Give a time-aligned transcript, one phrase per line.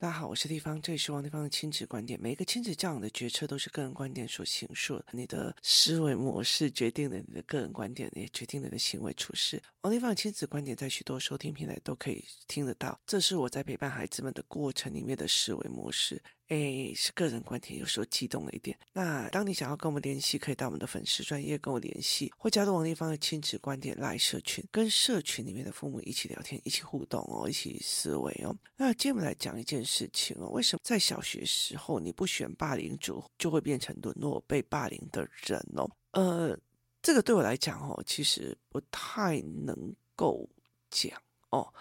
[0.00, 2.18] 大家好，我是地方，这里是王地方的亲子观点。
[2.18, 9.62] 每一个亲子教养的决策都是个人观点所形塑的，你的思维模式决定了你的个人观点，也决定了你的行为处事。
[9.82, 16.22] 王地方的亲子观点在许多收听平台都可以听得到，这是我在陪伴孩子们的过程里面的思维模式。
[16.50, 18.76] 诶，是个人观点，有时候激动了一点。
[18.92, 28.52] 那当你想要跟我们联系，可以到我们的粉丝专页跟我联系，或加入王立方的亲子观点 LINE 社群，跟社群里面的父母一起聊天，一起互动哦，一起思维哦。
[28.76, 35.88] 那今天我们来讲一件事情哦，为什么在小学时候你不选霸凌组，就会变成沦落被霸凌的人哦？
[36.10, 36.58] 呃，
[37.00, 40.50] 这个对我来讲哦，其实不太能够
[40.90, 41.16] 讲
[41.50, 41.72] 哦。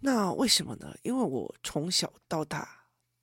[0.00, 0.96] 那为什么呢？
[1.02, 2.79] 因为我从小到大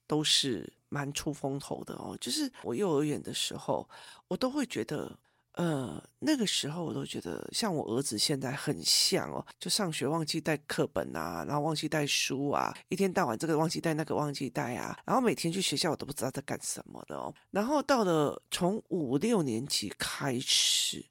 [0.08, 0.74] 都是。
[0.90, 3.86] 蛮出风头的哦，就是我幼儿园的时候，
[4.30, 5.20] 我都会觉得，
[5.52, 21.06] 呃，那个时候我都觉得像我儿子现在很像哦，就上学忘记带课本啊，然后忘记带书啊，一天到晚这个忘记带那个忘记带啊，然后每天去学校我都不知道在干什么的哦，然后到了从五六年级开始。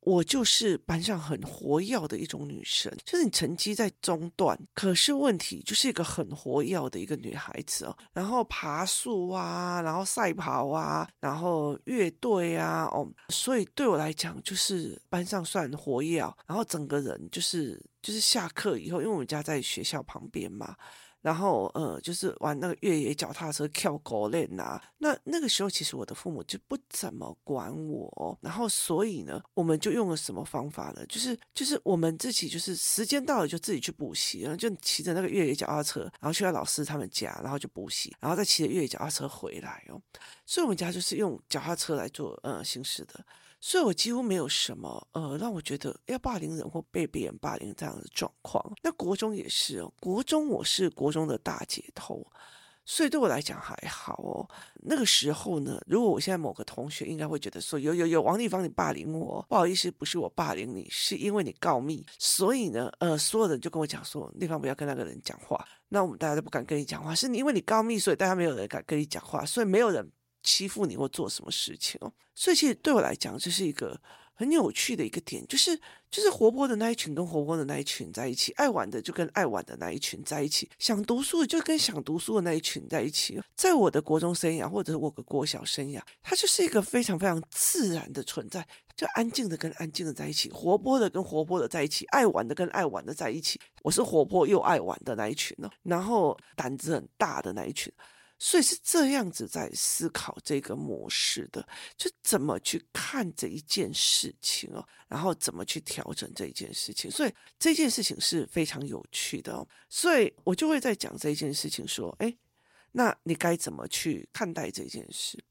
[0.00, 20.74] 我就是班上很活跃的一种女生，就是你成绩在中段，可是问题就是一个很活跃的一个女孩子哦，然后爬树啊，然后赛跑啊，然后乐队啊，哦，所以对我来讲就是班上算活跃，然后整个人就是就是下课以后，因为我们家在学校旁边嘛。
[21.20, 24.80] 然后，呃，就是玩那个越野脚踏车、跳狗链呐。
[24.98, 28.38] 那那个时候，其实我的父母就不怎么管我。
[28.40, 31.04] 然后，所以呢，我们就用了什么方法呢？
[31.06, 40.00] 就是，就是我们自己，就是时间到了就自己去补习，然后就骑着那个越野脚踏车，然后去到老师他们家，然后就补习，然后再骑着越野脚踏车回来哦。
[40.46, 43.24] 所以，我们家就是用脚踏车来做呃行驶的。
[43.60, 48.64] 所以我几乎没有什么呃让我觉得要霸凌人或被别人霸凌这样的状况。
[48.82, 52.24] 那国中也是哦，国中我是国中的大姐头，
[52.84, 54.48] 所以对我来讲还好哦。
[54.74, 70.08] 那个时候呢，如果我现在某个同学应该会觉得说有有有王地方你霸凌我，不好意思，不是我霸凌你，是因为你告密，所以呢呃所有人就跟我讲说地方不要跟那个人讲话，那我们大家都不敢跟你讲话，是你因为你告密，所以大家没有人敢跟你讲话，所以没有人。
[70.42, 74.00] 欺负你或做什么事情哦，所以其实对我来讲，这是一个
[74.34, 75.76] 很有趣的一个点，就是
[76.10, 83.40] 就是活泼的那一群跟活泼的那一群在一起，爱玩的就跟爱玩的那一群在一起，想读书的就跟想读书的那一群在一起。
[83.56, 88.64] 在我的国中生涯或者是我的国小生涯，它就是一个非常非常自然的存在，
[88.96, 93.60] 就安静的跟安静的在一起，活泼的跟活泼的在一起，爱玩的跟爱玩的在一起。
[93.82, 97.92] 我是活泼又爱玩的那一群呢，然后胆子很大的那一群。
[98.38, 101.66] 所以是这样子在思考这个模式的，
[101.96, 107.10] 就怎么去看这一件事情哦，然后怎么去调整这一件事情。
[107.10, 109.66] 所以这件事情是非常有趣的哦。
[109.88, 112.34] 所以我就会在讲这件事情，说，哎，
[112.92, 115.42] 那你该怎么去看待这件事？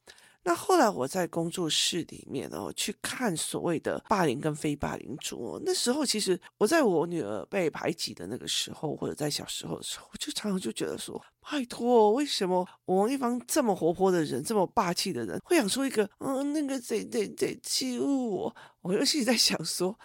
[0.48, 18.56] 那后来我在工作室里面哦，去看所谓的霸凌跟非霸凌组，那时候其实我在我女儿被排挤的那个时候，或者在小时候的时候，我就常常就觉得说，拜托，为什么我王一芳这么活泼的人，这么霸气的人，会想说一个嗯那个谁谁谁欺负我？
[18.84, 20.00] 我就心里在想说。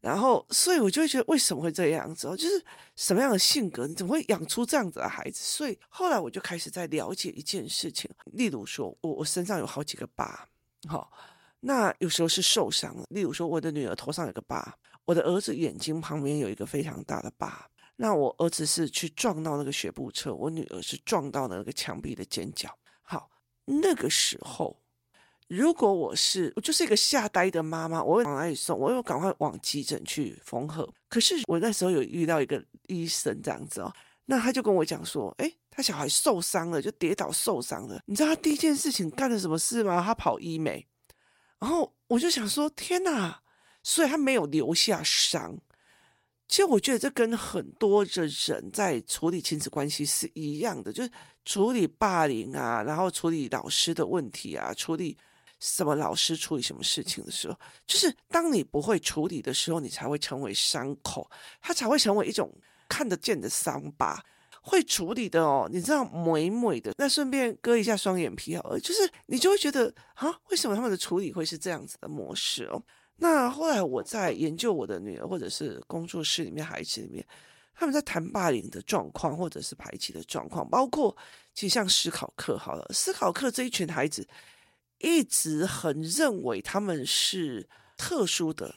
[0.00, 2.36] 然后，所以我就会觉得，为什么会这样子哦？
[2.36, 2.62] 就是
[2.94, 5.40] 什么样的性格，你怎么会养出这样子的孩子？
[5.42, 10.46] 所以后来我就开始在了解一件事情，例如说，我我身上有好几个疤，
[10.86, 11.10] 好，
[11.60, 13.04] 那有时候是受伤了。
[13.08, 17.66] 例如说，我的女儿头上有个疤，我的儿子眼睛旁边有一个非常大的疤。
[17.96, 22.76] 那我儿子是去撞到那个学步车，我女儿是撞到那个墙壁的尖角。
[23.02, 23.30] 好，
[23.64, 24.81] 那个时候。
[25.48, 28.78] 如果我是我就是一个吓呆的妈妈，我会往哪里送？
[28.78, 30.88] 我又赶快往急诊去缝合。
[31.08, 33.92] 可是我那时候有遇到一个医生这样子哦，
[34.24, 38.00] 那他就跟我讲说，诶，他小孩受伤了，就跌倒受伤了。
[38.06, 40.02] 你知道他第一件事情干了什么事吗？
[40.02, 40.86] 他跑医美。
[41.58, 43.42] 然后我就想说，天哪！
[43.82, 45.58] 所以他没有留下伤。
[46.48, 51.10] 其实我觉得这跟很多的人在处理亲子关系是一样的，就是
[51.44, 55.18] 处理霸凌啊，然后处理老师的问题啊，处理。
[55.64, 57.56] 什么老师处理什么事情的时候，
[57.86, 61.30] 就是当你不会处理的时候，你才会成为伤口，
[61.60, 62.52] 它才会成为一种
[62.88, 64.20] 看得见的伤疤。
[64.64, 72.82] 会处理的哦，你知道美美的，那顺便割一下双眼皮好了，就是你就会觉得啊，为什么他们的处理会是这样子的模式哦？
[73.16, 77.24] 那后来我在研究我的女儿，或者是工作室里面孩子里面，
[77.74, 81.16] 他们在谈霸凌的状况，或者是排挤的状况，包括
[81.54, 84.26] 其实像思考课好了，思考课这一群孩子。
[85.02, 88.76] 一直很认为他们是特殊的，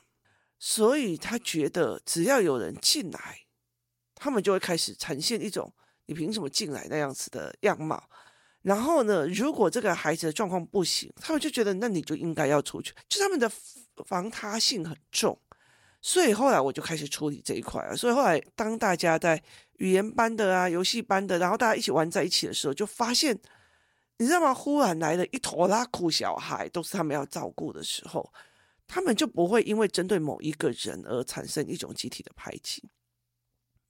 [0.60, 3.42] 所以他觉得只要有人进来，
[4.16, 5.74] 他们就会开始呈现一种
[6.07, 8.10] 你凭什么进来那样子的样貌？
[8.63, 13.50] 然后呢，如果这个孩子的状况不行，他们就觉得那你就应该要出去，就他们的
[14.06, 15.39] 防他性很重。
[16.01, 17.95] 所以后来我就开始处理这一块了。
[17.95, 19.42] 所以后来当大家在
[19.77, 23.39] 语言班的啊、游戏班的，然后大家一起玩在一起的时候，就发现，
[24.17, 24.53] 你知道吗？
[24.53, 28.31] 忽然来了一坨拉库小孩，都是他们要照顾的时候，
[28.88, 32.83] 他们就不会因为针对某一个人而产生一种集体的排挤。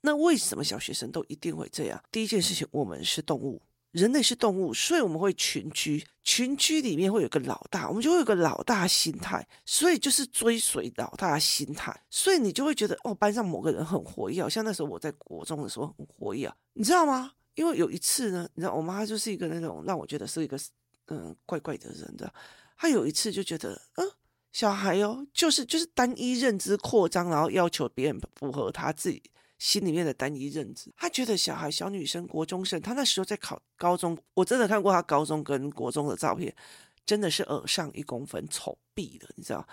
[0.01, 2.03] 那为什么小学生都一定会这样？
[2.11, 3.61] 第一件事情，我们是动物。
[3.91, 6.05] 人类是动物，所以我们会群居。
[6.21, 11.97] 群居里面会有个老大，我们就会有个老大心态，所以就是追随老大心态。
[12.09, 17.31] 所以你就会觉得，哦，班上某个人很活跃，像那时候我在国中的时候很活跃，你知道吗？
[17.55, 20.57] 因为有一次呢，你知道，我妈就是一个那种让我觉得是一个
[21.07, 22.33] 嗯怪怪的人的。
[22.77, 24.07] 她有一次就觉得，嗯，
[24.51, 29.21] 小孩哦，就是就是单一认知扩张，然后要求别人符合他自己。
[29.57, 36.53] 心里面的单一认知，他觉得小孩小女生国中生，他那时候在考高中，我真的看过他高中跟国中的照片，
[37.05, 39.65] 真的是耳上一公分，丑毙了，你知道？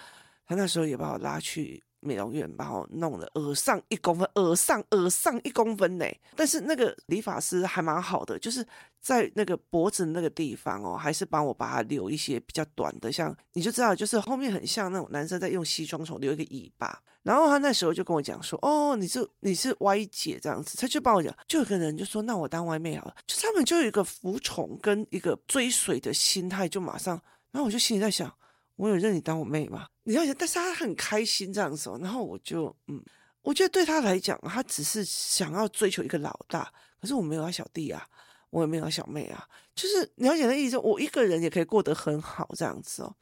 [0.46, 1.82] 他那时候也把我拉去。
[2.02, 6.04] 美容院把我弄了耳上一公分，耳上耳上一公分呢。
[6.37, 8.66] 但是那个理发师还蛮好的，就是
[9.00, 17.00] 在那个脖子那个地方哦，还是帮我把它留一些比较短的，像你就知道，就是后面很像那种男生在用西装头留一个尾巴。
[17.22, 27.14] 然后他那时候就跟我讲说：“哦，你是你是歪姐这样子。”他就帮我讲，就有个人就说：“那我当歪妹好了。”就他们就有一个服从跟一个追随的心态，就马上。
[27.52, 28.34] 然后我就心里在想。
[28.76, 29.86] 我有认你当我妹吗？
[30.04, 33.02] 你要想，但是他很开心这样子，然后我就嗯，
[33.42, 38.06] 我觉得对他来讲，他只是想要追求一个老大，可是我没有他小弟啊，
[38.50, 43.14] 我也没有他小妹啊，就是了解的意思，我一个人也可以过得很好这样子哦。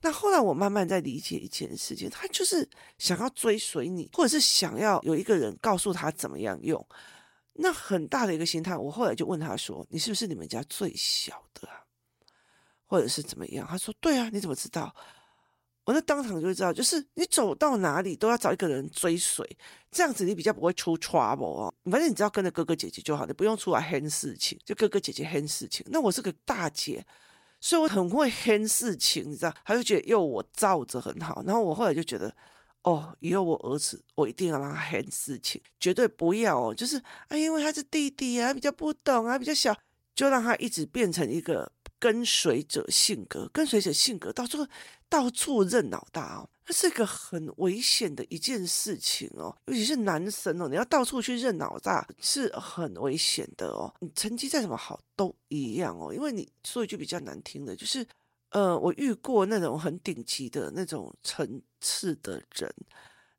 [0.00, 6.84] 那后来我慢慢在理解一件事情，他就是想要追随你，或者是想要有一个人告诉他怎么样用，
[7.52, 8.76] 那很大的一个心态。
[8.76, 11.81] 我后来就问他说：“你是不是你们家最小的啊？”
[12.92, 13.66] 或者是怎么样？
[13.66, 14.94] 他说：“对啊，你怎么知道？”
[15.86, 19.44] 我那当场就知道，就是你走到哪里都要找一个人追随，
[19.90, 21.74] 这样子你比较不会出 trouble 哦。
[21.90, 25.86] 反正你只要跟着哥哥姐姐就好，你不用出来 hand 事情，就哥哥姐姐 hand 事情。
[25.88, 27.02] 那我是个大姐，
[27.62, 29.54] 所以我很会 hand 事情，你知道？
[29.64, 31.42] 他就觉得哟，我罩着很好。
[31.46, 32.30] 然后我后来就觉得，
[32.82, 36.98] 哦，以后我儿子我一定要让他 hand 事情，绝对不要哦，就是
[37.28, 39.74] 啊，因为他是弟弟啊，比较不懂啊，比较小，
[40.14, 41.72] 就让他一直变成一个。
[42.02, 44.66] 跟随者性格，跟随者性格到处
[45.08, 53.94] 到处认老大哦，那是一个很危险的一件事情哦，尤其是男生哦，你要到处去认老大是很危险的哦。
[54.00, 58.04] 你成绩再怎么好都一样哦，因为你说一句比较难听的，就是
[58.50, 62.74] 呃，我遇过那种很顶级的那种层次的人。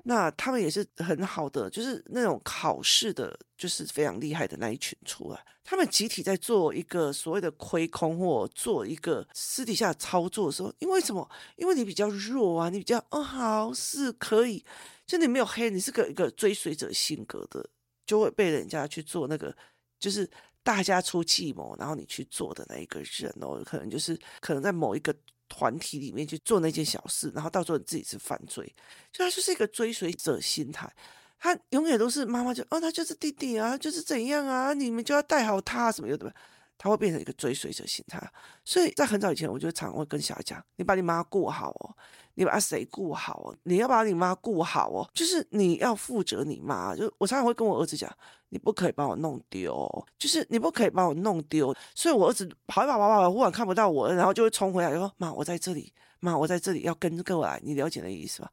[0.05, 11.29] 那他们也是很好的，就是那种考试的，就是非常厉害的那一群出来，他们集体在做一个所谓的亏空或做一个私底下操作的时候，因为什么？
[11.55, 14.65] 因为你比较弱啊，你比较哦好是可以，
[15.07, 17.65] 就你没有黑，你是个一个追随者性格的，
[18.05, 19.55] 就会被人家去做那个，
[19.99, 20.29] 就是
[20.63, 25.15] 大家出计谋，然后你去做的那一个人哦，可能就是可能在某一个。
[25.55, 28.65] 团体里面去做那件小事，然后到时候你自己是犯罪，
[29.11, 30.91] 就他就是一个追随者心态，
[31.39, 36.33] 他永远都是妈妈就哦，他就是弟弟啊，就是怎样啊，你们就要带好他什么的，
[36.77, 38.21] 他会变成一个追随者心态。
[38.63, 41.95] 所以在很早以前，我就常会跟小孩讲，你把你妈顾好哦。
[42.35, 43.55] 你把谁顾好哦？
[43.61, 46.95] 你要把你妈顾好哦，就是你要负责你妈。
[46.95, 48.11] 就我常常会跟我儿子讲，
[48.49, 51.71] 你不可以把我弄丢，就是你不可以把我弄丢。
[51.93, 58.51] 所以，我儿子跑一跑跑跑，忽然看不到我，然后就会冲回来说：“妈，我在这里，妈，我在这里，要跟着我来。”你了解那意思吧？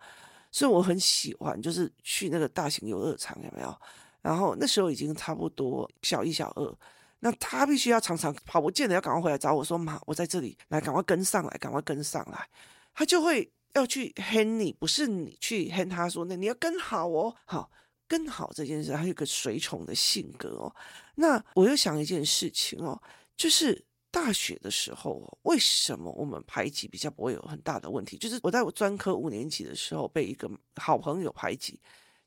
[0.52, 3.74] 所以我很喜欢，就是去那个大型游乐场，有没有？
[4.20, 6.76] 然后那时候已经差不多小一、小二，
[7.20, 12.48] 那他必须要常常跑不见了要赶快回来找我说：“妈，我在这里，来，赶快跟上来，赶快跟上来。”
[12.94, 13.50] 他就会。
[13.74, 17.70] 要去 h 你，不是你去 h 他说，那你要跟好哦，好
[18.08, 20.74] 跟好这件事，他有个随从的性格哦。
[21.14, 23.00] 那我又想一件事情哦，
[23.36, 28.18] 就是大学的时候，为什么我们排挤比较不会有很大的问题？
[28.18, 31.78] 就是我在我专科五年级的时候被一个好朋友排挤，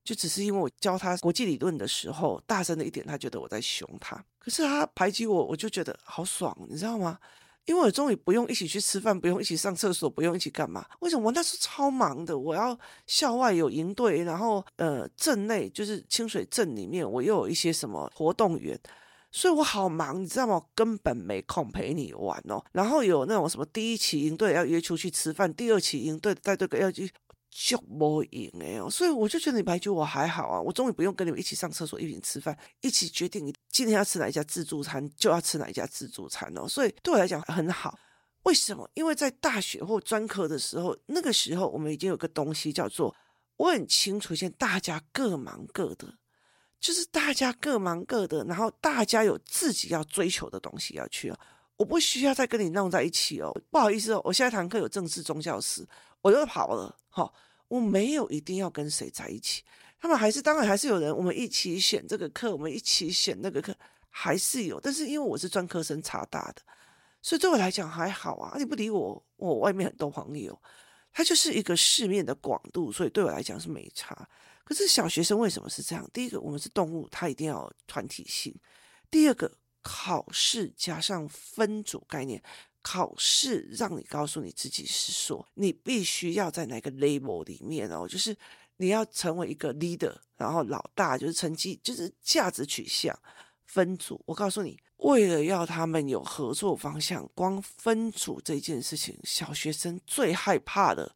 [0.04, 4.22] 就只是因为我教他国际理论的时候大声了一点，他觉得我在凶他。
[4.40, 7.18] 可是他排挤我，我就觉得好爽，你知道吗？
[7.66, 10.86] 因为我终于不用一起去吃饭，不用一起上厕所，不用一起干嘛？
[11.00, 11.28] 为什么？
[11.28, 18.78] 我那时候超忙的，我要校外有营队，然后呃镇内就是清水镇里面，我又有一些什么活动员，
[19.32, 20.62] 所以我好忙，你知道吗？
[20.76, 22.62] 根本没空陪你玩哦。
[22.74, 27.10] 然后有那种什么第一期营队要约出去吃饭，第二期营队带队要去。
[27.56, 36.68] 就没赢哎，所以我就觉得你排挤我还好啊，我终于不用跟你们一起上厕所，一起吃饭，一起决定今天要吃哪一家自助餐，就要吃哪一家自助餐哦。
[36.68, 37.98] 所以对我来讲很好。
[38.42, 38.90] 为什么？
[38.96, 43.16] 因为在大学或专科的时候，那个时候我们已经有个东西叫做，
[43.56, 46.12] 我很清楚，现在大家各忙各的，
[46.80, 51.40] 就是大家各忙各的，然后大家有自己要追求的东西要去哦。
[51.78, 55.88] 我不需要再跟你弄在一起哦，不好意思哦，我现在堂课有正式宗教史，
[56.24, 57.34] 我就跑了哈、哦，
[57.68, 59.62] 我没有一定要跟谁在一起，
[60.00, 63.76] 他们还是当然还是有人，我们一起选这个课，我们一起选那个课，
[64.10, 66.62] 还是有，但是因为我是专科生插大的。
[67.22, 70.58] 所以对我来讲还好啊，你不理我，我外面很多朋友，
[71.12, 74.28] 他就是一个视面的广度，所以对我来讲是没差。
[74.64, 76.10] 可是小学生为什么是这样？
[76.14, 78.54] 第一个，我们是动物，他一定要团体性；
[79.12, 79.52] 第二个，
[79.84, 82.42] 考试加上分组概念，
[82.82, 88.36] 考试让你告诉你自己是说，你必须要在哪个 label 里面哦，就是
[88.78, 93.16] 你要成为一个 leader，然后老大就是成绩，就是价值取向。
[93.66, 94.80] 分组，我告诉你。
[94.98, 101.14] 为了要他们有合作方向，光分组这件事情，小学生最害怕的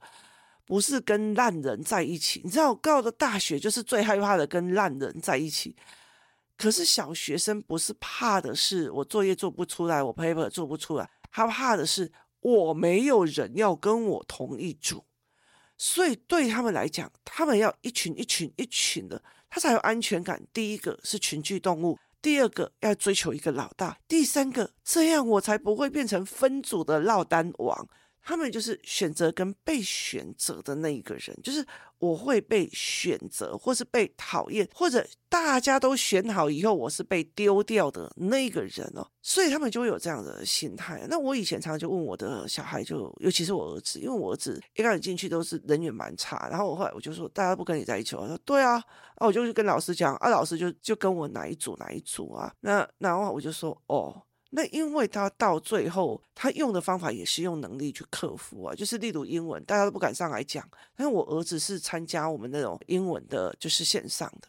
[0.65, 2.41] 不是跟烂人在一起。
[2.43, 5.73] 你知道，我告的大学就是最害怕的跟烂人在一起。
[6.57, 12.11] 可是小学生不是怕的是我作业做不出来，我 paper 做不出来，他怕的是
[12.41, 15.05] 我没有人要跟我同一组。
[15.77, 20.41] 所以对他们来讲，他们要一群一群一群的，他才有安全感。
[20.51, 21.99] 第一个是群居动物。
[22.19, 27.87] 第二个要追求一个老大，第三个这样我才不会变成分组的落单王。
[28.27, 31.65] 他们就是选择跟被选择的那一个人，就是
[31.97, 39.07] 我会被选择，或是被讨厌，或者大家都选好以后，我是被丢掉的那个人哦。
[39.21, 41.07] 所以他们就会有这样的心态。
[41.09, 48.73] 那我以前常常就问我的小孩就，尤其是我儿子，因为我儿子一开始进去都是人缘蛮差，然后我后来我就说，大家不跟你在一起，我说对啊，
[49.15, 54.21] 啊我就去跟老师讲，啊老师就就跟我哪一组哪一组啊，那然后我就说哦。
[54.51, 60.63] 那因为他到最后，他用的方法也是用能力去克服啊，就是例如英文，大家都不敢上来讲，
[60.97, 64.47] 因为我儿子是参加我们那种英文的，就是线上的。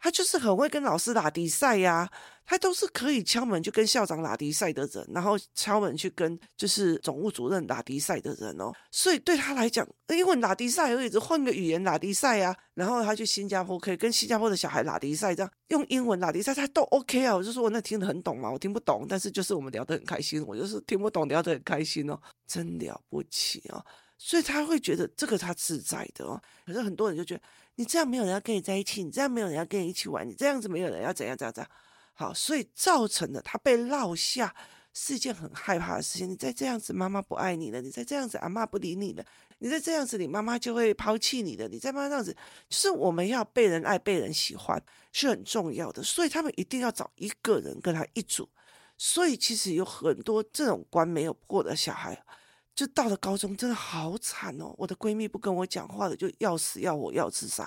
[0.00, 2.10] 他就是很会跟老师打比赛呀，
[2.46, 8.72] 他都是可以敲门就跟校长打比赛的人，然后敲门去跟就是总务主任打比赛的人哦。
[8.90, 12.56] 所以对他来讲，英文打比赛而已，换个语言打比赛呀。
[12.72, 17.36] 然后他去新加坡可以跟新加坡的小孩打比赛，这样用英文打比赛他都 OK 啊。
[17.36, 23.84] 我就说我那听得很懂嘛，我听不懂，但是就是我们聊得很开心，我就是听不懂聊得很开心哦，真了不起哦。
[24.16, 26.40] 所以他会觉得这个他自在的哦。
[26.64, 27.42] 可是很多人就觉得。
[27.76, 31.70] 你这样没有人要跟你在一起，你这样没有人要跟你一起玩，你这样子没有人要怎样怎样怎样，
[32.12, 34.54] 好，所以造成了他被落下
[34.92, 36.28] 是一件很害怕的事情。
[36.28, 39.24] 你再这样子，妈妈不爱你了；你再这样子，阿妈不理你了；
[39.58, 41.68] 你再这样子，你妈妈就会抛弃你的。
[41.68, 42.32] 你再妈妈这样子，
[42.68, 46.02] 就是我们要被人爱、被人喜欢是很重要的。
[46.02, 48.48] 所以他们一定要找一个人跟他一组。
[48.98, 52.22] 所以其实有很多这种关没有过的小孩。
[52.74, 54.74] 就到了高中，真的好惨哦！
[54.78, 57.66] 我的闺蜜不跟我讲话的，就要死要活要自杀；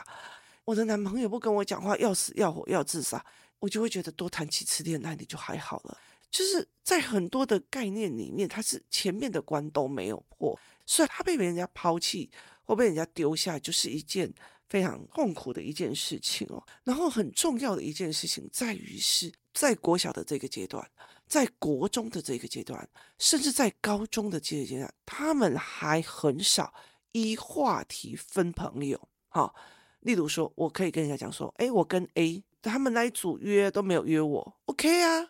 [0.65, 3.23] 我的男朋友不跟我讲话，要死要活要自杀。
[3.59, 5.97] 我就会觉得多谈几次恋爱，你就还好了。
[6.31, 12.31] 就是在很多的概念里面，他是前面的关都没有破，所以他被别人家抛弃
[12.63, 14.33] 或被人家丢下，就是一件
[14.67, 16.61] 非常痛苦的一件事情哦。
[16.83, 20.89] 然后很重要的一件事情在于是在国小的这个阶段。
[21.33, 22.87] 在国中的这个阶段，
[23.17, 26.71] 甚至在高中的这个阶段，他们还很少
[27.11, 29.09] 依话题分朋友。
[29.29, 29.55] 好，
[30.01, 35.27] 例如说，我可以跟人家讲说，哎，我跟 A 他们那一组约都没有约我，OK 啊？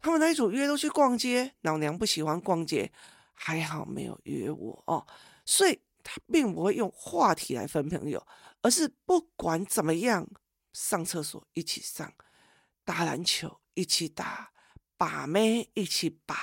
[0.00, 2.90] 他们那一组约都去逛街，老娘不喜欢逛街，
[3.34, 5.06] 还好没有约我哦。
[5.44, 8.26] 所以他并不会用话题来分朋友，
[8.62, 10.26] 而是不管怎么样，
[10.72, 12.10] 上厕所一起上，
[12.82, 14.53] 打篮球一起打。
[14.96, 16.36] 把妹一起把，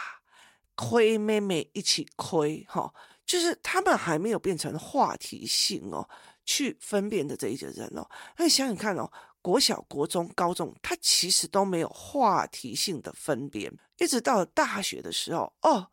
[0.76, 2.94] 亏妹妹一起亏，哈，
[3.26, 6.08] 就是他们还没有变成话题性哦，
[6.46, 8.10] 去分辨的这一些人哦。
[8.38, 15.88] 那你想想看哦，国小、国中、高中，他其实都没有话题性的分辨，一直到大学的时候，哦，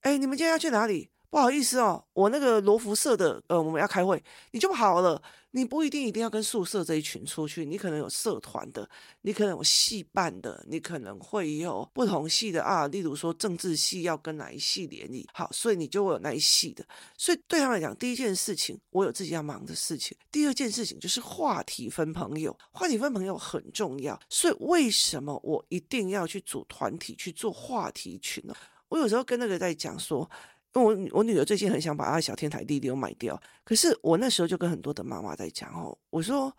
[0.00, 1.10] 哎，你们今天要去哪里？
[1.30, 5.22] 不好意思哦，我那个罗浮社的，呃，我们要开会，你就跑了。
[5.54, 8.88] 你不一定一定要跟宿舍这一群出去，你可能有社团的，
[9.20, 12.86] 你可能有系办的，你可能会有不同系的啊。
[12.88, 16.82] 例如说政治系要跟哪一系联谊，好，所以你就会有那一系的。
[17.18, 24.18] 所以对他们来讲，第一件事情，我有自己要忙的事情；第二件事情就是话题分朋友，话题分朋友很重要。
[24.30, 28.54] 所以为什么我一定要去组团体去做话题群呢？
[28.88, 30.28] 我有时候跟那个在讲说。
[30.74, 36.54] 因为我我女儿最近很想把她的小天台地丢卖掉，可是我那时候就跟很多的妈妈在讲哦，我说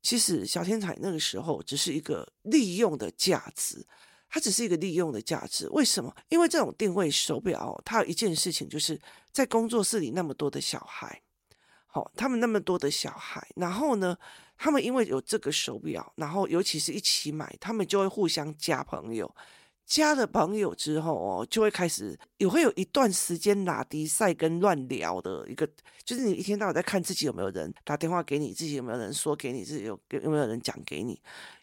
[0.00, 3.84] 其实小天才那个时候只是一个利用的价值，
[4.28, 5.68] 它只是一个利用的价值。
[5.70, 6.14] 为什么？
[6.28, 8.98] 因为这种定位手表，它有一件事情就是
[9.32, 11.20] 在工作室里那么多的小孩，
[11.86, 14.16] 好，他们那么多的小孩，然后呢，
[14.56, 19.34] 他们因为有这个手表，然后尤其是一起买，他们就会互相加朋友。
[19.88, 25.66] 加了朋友之后哦，就会开始也会有一段时间拉低赛跟乱聊的一个，
[26.04, 31.18] 就是你一天到晚在看自己有没有人打电话给你，自己有没有人说给你，自己有有没有人讲给你。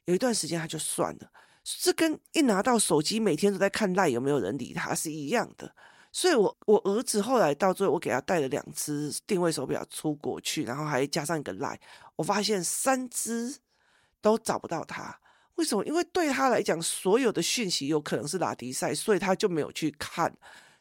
[0.06, 1.30] 有一段时间他就算了，
[1.64, 5.72] 这跟一拿到手机每天都在看赖有没有人理他是一样的。
[6.12, 11.80] 所以我我儿子后来到最后，我给他带了两只定位手表出国去，然后还加上一个赖，
[12.16, 13.56] 我发现三只
[14.20, 15.20] 都找不到他。
[15.56, 15.86] 为什么？
[15.86, 20.34] 因为对他来讲，所有的讯息有可能是拉迪赛，所以他就没有去看，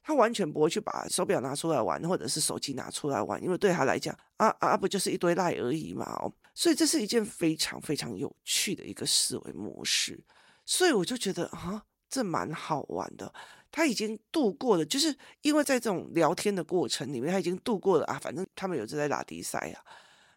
[0.02, 10.19] 他完全不会去把手表拿出来玩，或者是手机拿出来玩，因为对他来讲，啊啊不就是一堆赖而已嘛哦，所以这是一件非常非常有趣的一个思维模式，
[10.66, 13.33] 所以我就觉得啊，这蛮好玩的。
[13.71, 19.78] 他已经度过了，就是因为在这种聊天的过程里面，他已经度过了啊，反正他们有在拉迪赛啊。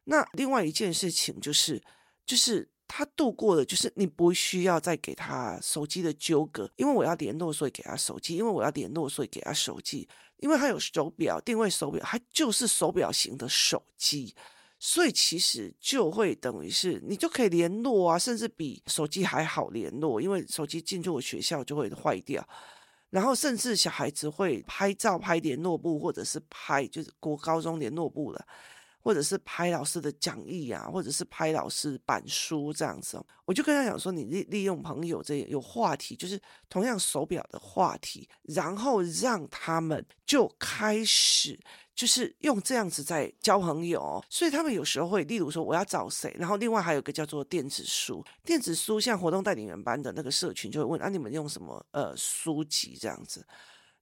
[0.04, 1.82] 那另外一件事情就是，
[2.24, 2.70] 就是。
[2.88, 10.08] 他度过了，就是你不需要再给他手机的纠葛，因为我要联络，所以给他手机；因为我要联络，所以给他手机。
[10.38, 14.36] 因为他有手表，定位手表，它就是手表型的手机，
[14.78, 22.48] 所以其实就会等于是你就可以联络啊，甚至比手机还好联络，因为手机进入学校就会坏掉，
[23.10, 28.46] 然后甚至小孩子会拍照拍联络簿，或者是拍就是国高中联络簿了。
[29.08, 36.38] 或者是拍老师的讲义啊，或者是拍老师板书这样子，我就跟他讲说，你利利用朋友这有话题，就是
[36.68, 41.58] 同样手表的话题，然后让他们就开始
[41.96, 53.48] 就是用这样子在交朋友，所以他们有时候会，例如说我要找谁，然后另外还有一个叫做电子书，电子书像活动带领员班的那个社群就会问啊，你们用什么呃书籍这样子。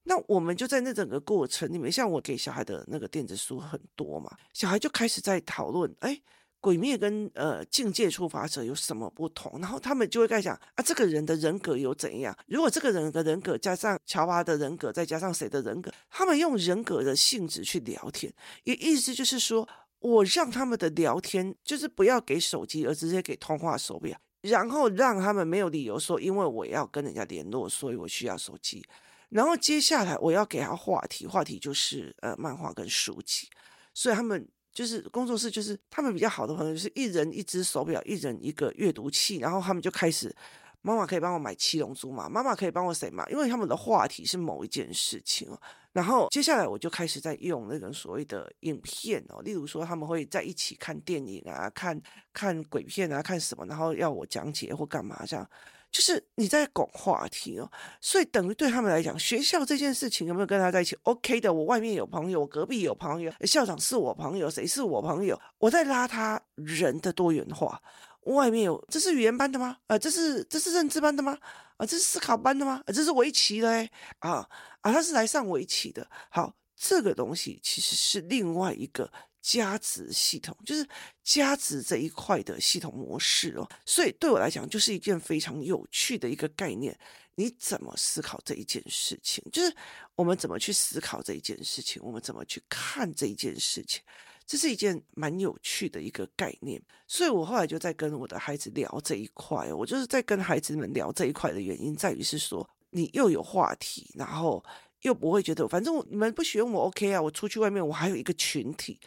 [0.08, 6.16] 那我们就在那整个过程里面，像我给小孩的那个电子书很多嘛，小孩就开始在讨论，哎，
[6.60, 9.58] 鬼灭跟呃境界触发者有什么不同？
[9.60, 12.32] 然后他们就会在想啊，这个人的人格有怎样？
[12.46, 28.84] 如果这个人的人格加上乔巴的人格，再加上谁的人格，他们用人格的性质去聊天，也意思就是说我让他们的聊天就是不要给手机，而直接给通话手表，然后让他们没有理由说，因为我要跟人家联络，所以我需要手机。
[29.28, 33.48] 然后接下来我要给他话题，话题就是呃漫画跟书籍，
[33.92, 40.34] 所以他们就是工作室，就是他们比较好的朋友，就是一人一只手表，一人一个阅读器，然后他们就开始，
[40.80, 42.28] 妈妈可以帮我买七龙珠嘛？
[42.28, 43.28] 妈妈可以帮我谁嘛？
[43.28, 45.48] 因为他们的话题是某一件事情。
[45.92, 51.98] 然后接下来我就开始在用那种所谓的影片哦，例如说他们会在一起看电影啊，看
[52.34, 55.50] 看鬼片啊，看什么，然后要我讲解或干嘛这样。
[55.90, 57.70] 就是你在拱话题哦，
[58.00, 65.40] 所以等于对他们来讲，学校这件事情有没有跟他在一起？OK 的，我外面有朋友，我隔壁有朋友，校长是我朋友，谁是我朋友？
[65.58, 67.80] 我在拉他人的多元化。
[68.24, 69.76] 外面有，这是语言班的吗？
[69.86, 71.38] 呃，这是这是认知班的吗？
[71.76, 72.82] 啊、这是思考班的吗？
[72.86, 74.46] 呃、这是围棋的，啊
[74.80, 76.06] 啊，他是来上围棋的。
[76.28, 79.10] 好，这个东西其实是另外一个。
[79.46, 80.84] 价值系统就是
[81.22, 86.98] 价值这一块的系统模式哦，所以对我来讲就是一件非常有趣的一个概念。
[87.36, 89.44] 你怎么思考这一件事情？
[89.52, 89.72] 就是
[90.16, 94.02] 我们怎么去思考这一件事情，我们怎么去看这一件事情，
[94.44, 96.82] 这是一件蛮有趣的一个概念。
[97.06, 104.64] 所以我后来就在跟我的孩子聊这一块，我就是在跟孩子们聊这一块的原因在于是说，你又有话题，然后
[105.02, 108.98] 又不会觉得反正你们不喜欢我 OK 啊，我出去外面我还有一个群体。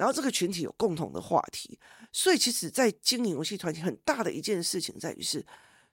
[0.00, 1.78] 然后这个群体有共同的话题，
[2.10, 5.44] 所以其实，在经营游戏团体很大的一件事情在于是，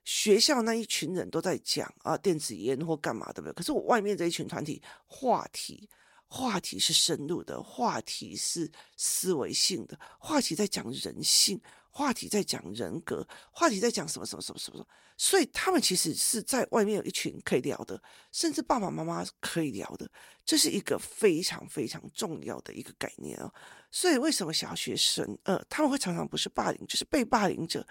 [0.02, 3.52] 学校那一群人都在讲啊电子烟或干嘛，对不对？
[3.52, 5.86] 可是我外面这一群团体话题，
[6.26, 11.60] 话题是深入的，话题是思维性的，话题在讲人性。
[11.98, 20.08] 话题在讲人格，话题在讲什么什么什么什么，所以他们其实是在外面有一群可以聊的，甚至爸爸妈妈可以聊的，
[20.44, 23.52] 这是一个非常非常重要的一个概念哦。
[23.90, 27.84] 所以为什么小学生呃他们会常常不是霸凌，就是被霸凌者？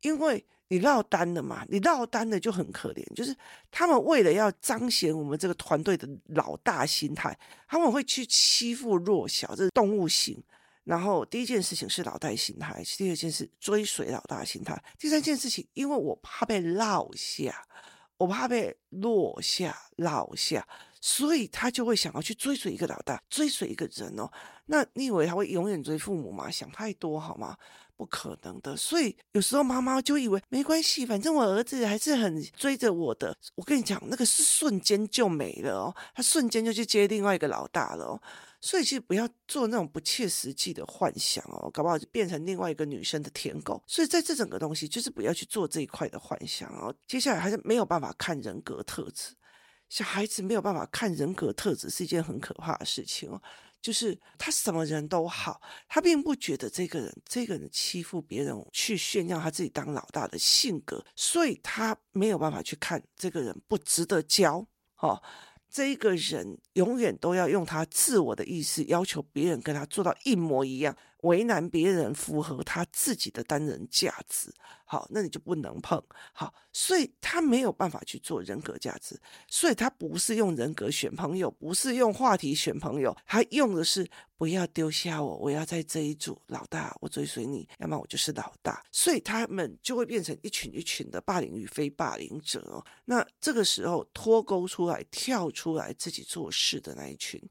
[0.00, 3.32] 因为你落单了嘛，你落单了就很可怜，就是
[3.70, 10.42] 他们为了要彰显我们这个团队的老大心态，他们会去欺负弱小，这是动物性。
[10.84, 17.66] 然后第一件事情是老大心态，第二件事追随老大心态，第三件事情，因为我怕被落下，
[18.16, 20.66] 我怕被落下落下，
[21.00, 24.30] 所以他就会想要去追随一个老大，追随一个人哦。
[24.66, 26.50] 那你以为他会永远追父母吗？
[26.50, 27.56] 想太多好吗？
[28.02, 28.76] 不可能的。
[28.76, 33.32] 所以有时候妈妈就以为没关系，反正我儿子还是很追着我的。
[33.54, 38.20] 我跟你讲，那个是瞬间就没了哦，他瞬间就去接另外一个老大了哦。
[38.60, 43.80] 所以其实不要做那种不切实际的幻想哦，搞不好就变成另外一个女生的舔狗。
[43.86, 46.92] 所以在这整个东西，就是不要去做这一块的幻想哦。
[47.06, 49.34] 接下来还是没有办法看人格特质，
[49.88, 53.40] 小孩子没有办法看人格特质是一件很可怕的事情哦。
[53.82, 64.64] 就是他什么人都好，他并不觉得这个人这个人欺负别人去炫耀他自己当老大的性格，所以他没有办法去看这个人不值得交
[64.98, 65.20] 哦。
[65.68, 74.52] 这个人永远都要用他自我的意思要求别人跟他做到一模一样，为难别人，符合他自己的单人价值。
[74.84, 76.02] 好，那你就不能碰。
[76.34, 84.06] 好，所以他没有办法去做人格价值，所以他不是用人格选朋友，不是用话题选朋友，他用的是
[84.36, 88.84] 不要丢下我，我要在这一组老大，我追随你，要么我就是老大。
[88.92, 92.84] 所以他们就会变成一群一群的霸凌与非霸凌者哦。
[93.06, 97.42] 那这个时候脱钩出来，跳出来自己做事的那一群，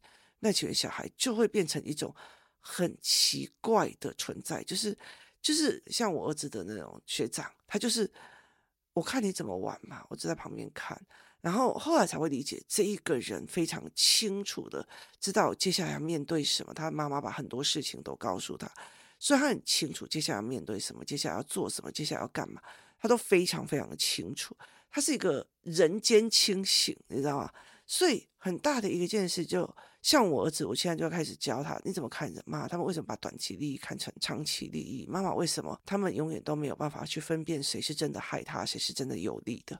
[0.41, 2.13] 那群小孩就会变成一种
[2.61, 4.97] 很奇怪的存在，就是。
[5.43, 8.07] 就是像我儿子的那种学长，他就是
[8.93, 10.95] 我看你怎么玩嘛，我就在旁边看，
[11.41, 14.87] 然后后来才会理解这一个人非常清楚的
[15.19, 16.71] 知道接下来要面对什么。
[16.75, 18.71] 他妈妈把很多事情都告诉他，
[19.17, 22.61] 所以他很清楚接下来要面对什么，接下来要做什么，接下来要干嘛，
[22.99, 24.55] 他都非常非常的清楚。
[24.91, 27.51] 他是一个人间清醒，你知道吗？
[27.87, 29.75] 所以很大的一个件事就。
[30.01, 32.67] 像我儿子，我现在就要开始教他，你怎么看人妈？
[32.67, 35.05] 他们为什么把短期利益看成长期利益？
[35.07, 39.79] 妈妈为什么他们永远都没有办法去分辨谁是真的害他，谁是真的有利的？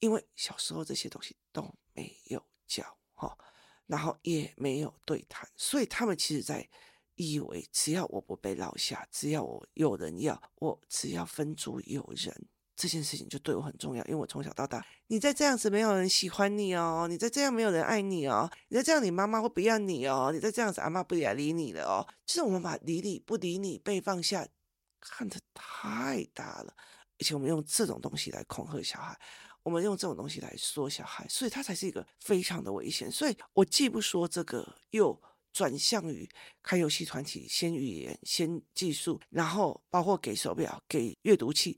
[0.00, 3.36] 因为小时候这些东西都没有教哈，
[3.86, 6.66] 然后也没有对谈，所以他们其实在
[7.16, 12.46] 以为只要我不被落下，只要我有人要，我只要分组有人。
[12.78, 22.06] 这件事情就对我很重要，因为我从小到大，你再这样子没有人喜欢你哦，你再这样没有人爱你哦，你再这样你妈妈会不要你哦，你再这样子阿妈不也理你了哦。
[22.24, 24.46] 就是我们把理你不理你被放下
[25.00, 26.72] 看得太大了，
[27.18, 29.18] 而且我们用这种东西来恐吓小孩，
[29.64, 33.10] 我们用这种东西来说小孩，所以他才是一个非常的危险。
[33.10, 35.20] 所以我既不说这个，又
[35.52, 36.28] 转向于
[36.62, 41.76] 开游戏团体，先语言，先技术，然后包括给手表，给阅读器。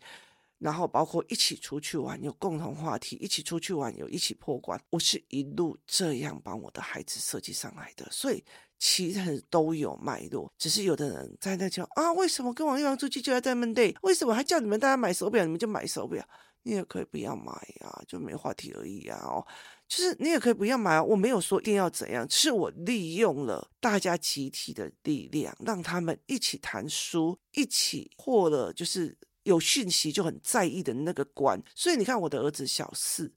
[0.60, 4.78] 然后包括一起出去玩，有共同话题；一起出去玩，有一起破关。
[4.90, 8.44] 我是一路这样帮我的孩子设计上来的，所以
[8.78, 10.52] 其实都有脉络。
[10.58, 13.96] 只是有的人在那讲啊，为什么跟王一芳出去就要带闷对？
[14.02, 16.22] 为什么还叫你们大家买手表，你们就买手表？
[16.62, 19.18] 你也可以不要买呀，就没话题而已啊。
[19.24, 19.46] 哦，
[19.88, 21.02] 就是你也可以不要买啊。
[21.02, 29.16] 我没有说一定要怎样，是我利用了大家集体的力量，让他们一起谈书，一起破了，就是。
[29.44, 33.32] 有讯息就很在意的那个关，所以你看我的儿子小四，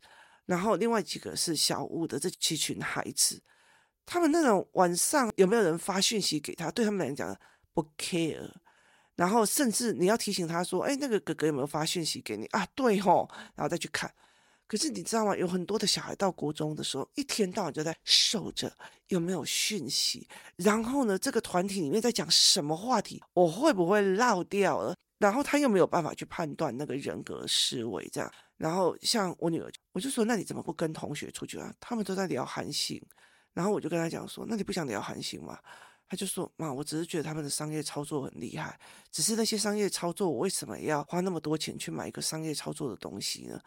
[0.45, 3.41] 然后另外几个是小五的这七群孩子，
[4.05, 7.37] 他们那种晚上有没有人发讯息给他，对他们来讲
[7.73, 8.51] 不 care，
[9.15, 12.67] 然后甚至你要提醒他说，哎，那个哥哥有没有发讯息给你啊？
[12.75, 14.13] 对吼，然后再去看。
[14.65, 15.37] 可是你知道吗？
[15.37, 18.75] 有很多的小孩到国中的时候，一天到晚就在守着
[19.09, 24.95] 有没有讯息，然后呢，这个团体里面在讲什么话题，我会不会落掉了？
[25.23, 31.73] 然后他又没有办法去判断那个人格思维这样，然后像我女儿，我就说，那你怎么不跟同学出去啊？
[31.79, 33.01] 他们都在聊韩信，
[33.53, 35.57] 然后我就跟他讲说，那你不想聊韩信吗？
[36.09, 38.77] 他就说，妈，我只是觉得他们的商业操作很厉害，
[39.13, 43.57] 只是那些商业操作，我为什么要花那么多钱去买一个商业操作的东西呢？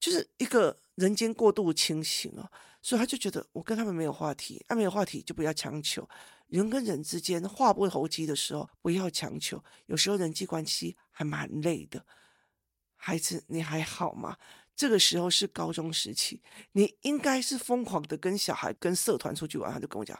[0.00, 6.08] 就是一个人间过度清醒哦，所以他就觉得我跟他们没有话题，啊，没有话题就不要强求。
[6.54, 9.60] 人跟人之间话不投机的时候，不要强求。
[9.86, 12.06] 有时候人际关系还蛮累的。
[12.94, 14.36] 孩子，你还好吗？
[14.76, 16.40] 这个时候是高中时期，
[16.70, 19.72] 你应该是疯狂的跟小孩、跟社团出去玩。
[19.72, 20.16] 他就跟我讲，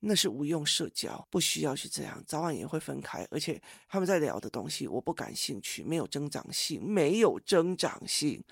[0.00, 3.26] 那是无用社交，不需要去这样，早晚也会分开。
[3.30, 8.44] 而且他们在聊的东西，我不感兴趣，没有增长性，没有增长性。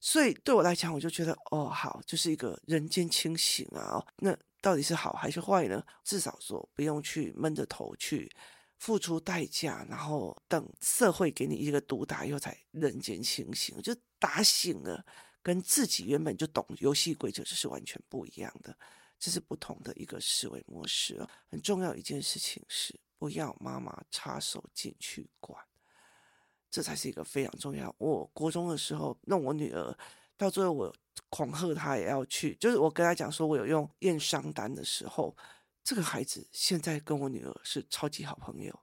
[0.00, 4.02] 所以对我来讲，我就觉得哦，好，就是一个人间清醒啊。
[4.16, 4.34] 那。
[4.64, 5.84] 到底是好还是坏呢？
[6.02, 8.34] 至少说不用去闷着头去
[8.78, 15.04] 付出代价，然后等社会给你一个毒打，以后才人间清醒，就打醒了，
[15.42, 18.74] 跟自己原本就懂游戏规则这是完全不一样的，
[19.18, 21.22] 这是不同的一个思维模式。
[21.50, 25.62] 很重要一件事情是，不要妈妈插手进去管，
[26.70, 27.94] 这才是一个非常重要。
[27.98, 29.94] 我国中的时候弄我女儿。
[30.36, 30.96] 到最后，我
[31.30, 35.36] 恐吓他也要去，就是我跟他讲说，我有用验伤单的时候，
[35.82, 38.78] 这个孩子现在跟我女儿是超级好朋友，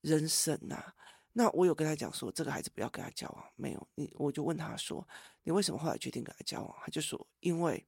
[0.00, 0.94] 人生呐、啊。
[1.32, 5.06] 那我有跟他讲说，这个孩子不要跟他交往，没有你，我就问他说，
[5.44, 6.76] 你为什么后来决定跟他交往？
[6.80, 7.86] 他就说，因为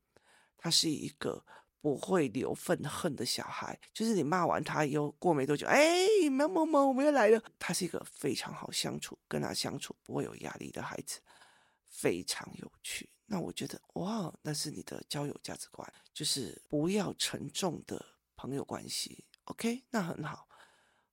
[0.56, 1.44] 他是一个
[1.80, 7.42] 不会留愤恨的小孩，就是你骂完他以后，过没多久，哎，某某某，我们又来了。
[7.58, 11.20] 他是一个非常好相处，跟他相处不会有压力的孩子，
[11.88, 13.10] 非常有趣。
[13.32, 18.04] 那我觉得，哇，那是你的交友价值观，就是不要沉重的
[18.36, 19.24] 朋友关系。
[19.44, 20.46] OK，那很好。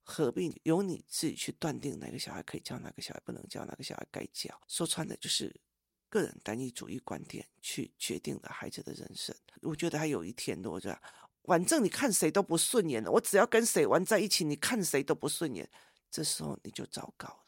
[0.03, 4.53] 何必由你自己去断定哪个小孩可以教，哪个小孩不能教，哪个小孩该教？
[4.67, 5.55] 说穿了就是
[6.10, 9.34] 个人单一主义观点去决定了孩子的人生。
[9.62, 11.01] 我觉得他有一天我这样，
[11.43, 15.69] 反正你看谁都不顺眼了，我只要跟谁玩在一起，你看谁都不顺眼，
[16.12, 17.45] 这时候你就糟糕了。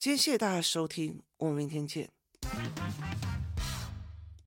[0.00, 2.10] 今天谢谢大家收听，我们明天见。